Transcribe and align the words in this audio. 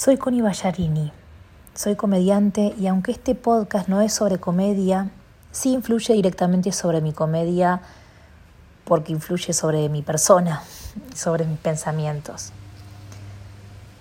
Soy 0.00 0.16
Connie 0.16 0.40
Ballarini, 0.40 1.12
soy 1.74 1.94
comediante 1.94 2.74
y 2.80 2.86
aunque 2.86 3.12
este 3.12 3.34
podcast 3.34 3.86
no 3.86 4.00
es 4.00 4.14
sobre 4.14 4.38
comedia, 4.38 5.10
sí 5.50 5.74
influye 5.74 6.14
directamente 6.14 6.72
sobre 6.72 7.02
mi 7.02 7.12
comedia 7.12 7.82
porque 8.86 9.12
influye 9.12 9.52
sobre 9.52 9.90
mi 9.90 10.00
persona, 10.00 10.62
sobre 11.14 11.44
mis 11.44 11.58
pensamientos. 11.58 12.50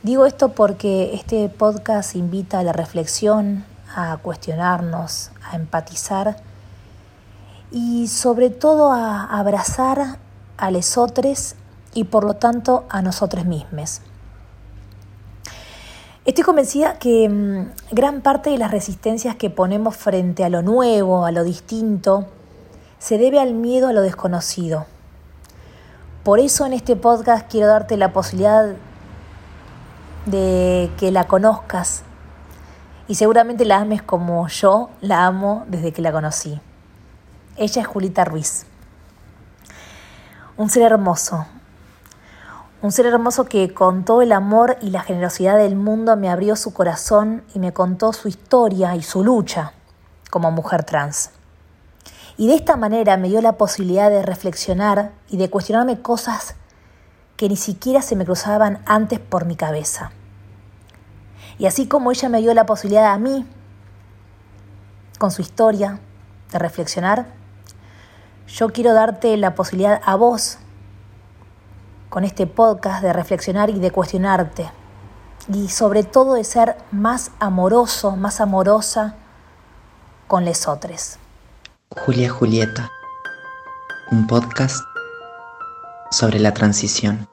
Digo 0.01 0.25
esto 0.25 0.53
porque 0.53 1.15
este 1.15 1.49
podcast 1.49 2.15
invita 2.15 2.59
a 2.59 2.63
la 2.63 2.71
reflexión, 2.71 3.65
a 3.93 4.15
cuestionarnos, 4.19 5.31
a 5.51 5.57
empatizar 5.57 6.37
y 7.71 8.07
sobre 8.07 8.51
todo 8.51 8.93
a 8.93 9.25
abrazar 9.37 10.17
a 10.55 10.71
lesotres 10.71 11.57
y 11.93 12.05
por 12.05 12.23
lo 12.23 12.35
tanto 12.35 12.85
a 12.87 13.01
nosotros 13.01 13.43
mismos. 13.43 13.99
Estoy 16.29 16.43
convencida 16.43 16.99
que 16.99 17.27
mm, 17.27 17.71
gran 17.91 18.21
parte 18.21 18.51
de 18.51 18.59
las 18.59 18.69
resistencias 18.69 19.35
que 19.35 19.49
ponemos 19.49 19.97
frente 19.97 20.43
a 20.43 20.49
lo 20.49 20.61
nuevo, 20.61 21.25
a 21.25 21.31
lo 21.31 21.43
distinto, 21.43 22.27
se 22.99 23.17
debe 23.17 23.39
al 23.39 23.55
miedo 23.55 23.87
a 23.87 23.93
lo 23.93 24.03
desconocido. 24.03 24.85
Por 26.23 26.37
eso 26.39 26.67
en 26.67 26.73
este 26.73 26.95
podcast 26.95 27.49
quiero 27.49 27.65
darte 27.65 27.97
la 27.97 28.13
posibilidad 28.13 28.75
de 30.27 30.91
que 30.99 31.11
la 31.11 31.23
conozcas 31.23 32.03
y 33.07 33.15
seguramente 33.15 33.65
la 33.65 33.77
ames 33.77 34.03
como 34.03 34.47
yo 34.49 34.91
la 35.01 35.25
amo 35.25 35.65
desde 35.67 35.93
que 35.93 36.03
la 36.03 36.11
conocí. 36.11 36.61
Ella 37.57 37.81
es 37.81 37.87
Julita 37.87 38.23
Ruiz. 38.23 38.67
Un 40.57 40.69
ser 40.69 40.83
hermoso, 40.83 41.47
un 42.81 42.91
ser 42.93 43.05
hermoso 43.05 43.45
que 43.45 43.73
con 43.73 44.05
todo 44.05 44.21
el 44.21 44.31
amor 44.31 44.77
y 44.81 44.89
la 44.89 45.01
generosidad 45.01 45.57
del 45.57 45.75
mundo 45.75 46.15
me 46.15 46.29
abrió 46.29 46.55
su 46.55 46.73
corazón 46.73 47.43
y 47.53 47.59
me 47.59 47.73
contó 47.73 48.13
su 48.13 48.29
historia 48.29 48.95
y 48.95 49.03
su 49.03 49.23
lucha 49.23 49.73
como 50.29 50.51
mujer 50.51 50.85
trans. 50.85 51.31
Y 52.37 52.47
de 52.47 52.55
esta 52.55 52.77
manera 52.77 53.17
me 53.17 53.27
dio 53.27 53.41
la 53.41 53.57
posibilidad 53.57 54.09
de 54.09 54.23
reflexionar 54.23 55.11
y 55.29 55.35
de 55.35 55.49
cuestionarme 55.49 56.01
cosas 56.01 56.55
que 57.35 57.49
ni 57.49 57.57
siquiera 57.57 58.01
se 58.01 58.15
me 58.15 58.23
cruzaban 58.23 58.81
antes 58.85 59.19
por 59.19 59.45
mi 59.45 59.57
cabeza. 59.57 60.11
Y 61.57 61.65
así 61.65 61.87
como 61.87 62.11
ella 62.11 62.29
me 62.29 62.39
dio 62.39 62.53
la 62.53 62.65
posibilidad 62.65 63.11
a 63.11 63.17
mí, 63.17 63.45
con 65.17 65.31
su 65.31 65.41
historia, 65.41 65.99
de 66.51 66.59
reflexionar, 66.59 67.25
yo 68.47 68.69
quiero 68.69 68.93
darte 68.93 69.35
la 69.35 69.53
posibilidad 69.53 70.01
a 70.05 70.15
vos 70.15 70.59
con 72.09 72.23
este 72.23 72.47
podcast 72.47 73.03
de 73.03 73.13
reflexionar 73.13 73.69
y 73.69 73.79
de 73.79 73.91
cuestionarte. 73.91 74.71
Y 75.53 75.69
sobre 75.69 76.03
todo 76.03 76.33
de 76.33 76.43
ser 76.43 76.77
más 76.91 77.31
amoroso, 77.39 78.15
más 78.15 78.41
amorosa 78.41 79.15
con 80.27 80.45
lesotres. 80.45 81.17
Julia 81.89 82.29
Julieta, 82.29 82.91
un 84.11 84.27
podcast 84.27 84.83
sobre 86.11 86.39
la 86.39 86.53
transición. 86.53 87.27